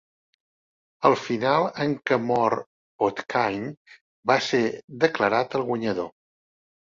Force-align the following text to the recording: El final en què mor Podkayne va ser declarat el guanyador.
El 1.09 1.15
final 1.23 1.65
en 1.85 1.91
què 2.11 2.17
mor 2.29 2.55
Podkayne 3.03 3.69
va 4.31 4.37
ser 4.49 4.61
declarat 5.05 5.59
el 5.61 5.67
guanyador. 5.69 6.11